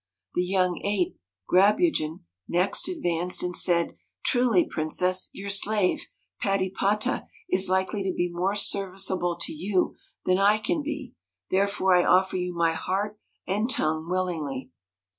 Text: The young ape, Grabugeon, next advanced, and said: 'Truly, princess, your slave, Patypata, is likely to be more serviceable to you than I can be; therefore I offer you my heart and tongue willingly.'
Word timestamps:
The 0.33 0.43
young 0.43 0.81
ape, 0.83 1.19
Grabugeon, 1.47 2.21
next 2.47 2.87
advanced, 2.89 3.43
and 3.43 3.55
said: 3.55 3.97
'Truly, 4.25 4.65
princess, 4.67 5.29
your 5.31 5.51
slave, 5.51 6.07
Patypata, 6.41 7.27
is 7.51 7.69
likely 7.69 8.01
to 8.01 8.11
be 8.11 8.27
more 8.31 8.55
serviceable 8.55 9.37
to 9.39 9.53
you 9.53 9.95
than 10.25 10.39
I 10.39 10.57
can 10.57 10.81
be; 10.81 11.13
therefore 11.51 11.95
I 11.95 12.03
offer 12.03 12.37
you 12.37 12.51
my 12.55 12.71
heart 12.71 13.19
and 13.45 13.69
tongue 13.69 14.09
willingly.' 14.09 14.71